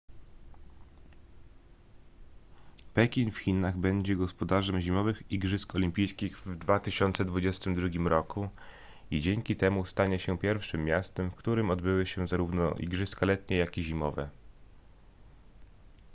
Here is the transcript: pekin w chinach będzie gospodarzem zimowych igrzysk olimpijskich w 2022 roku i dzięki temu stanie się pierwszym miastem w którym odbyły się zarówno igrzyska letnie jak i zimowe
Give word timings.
pekin 2.93 3.31
w 3.31 3.37
chinach 3.37 3.77
będzie 3.77 4.15
gospodarzem 4.15 4.79
zimowych 4.81 5.31
igrzysk 5.31 5.75
olimpijskich 5.75 6.39
w 6.39 6.55
2022 6.55 8.09
roku 8.09 8.49
i 9.11 9.21
dzięki 9.21 9.55
temu 9.55 9.85
stanie 9.85 10.19
się 10.19 10.37
pierwszym 10.37 10.85
miastem 10.85 11.31
w 11.31 11.35
którym 11.35 11.69
odbyły 11.69 12.05
się 12.05 12.27
zarówno 12.27 12.71
igrzyska 12.73 13.25
letnie 13.25 13.57
jak 13.57 13.77
i 13.77 13.83
zimowe 13.83 14.29